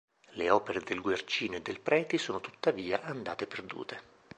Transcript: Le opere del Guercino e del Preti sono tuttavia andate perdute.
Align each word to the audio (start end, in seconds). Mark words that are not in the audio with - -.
Le 0.31 0.49
opere 0.49 0.79
del 0.81 0.99
Guercino 0.99 1.57
e 1.57 1.61
del 1.61 1.79
Preti 1.79 2.17
sono 2.17 2.41
tuttavia 2.41 3.03
andate 3.03 3.45
perdute. 3.45 4.01